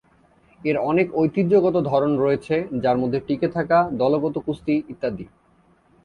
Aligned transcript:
এর 0.61 0.77
অনেক 0.81 1.07
ঐতিহ্যগত 1.15 1.75
ধরন 1.91 2.11
রয়েছে 2.17 2.55
যার 2.83 2.97
মধ্যে 2.97 3.19
টিকে 3.27 3.47
থাকা, 3.47 3.77
দলগত 3.93 4.35
কুস্তি 4.37 4.75
ইত্যাদি। 4.89 5.25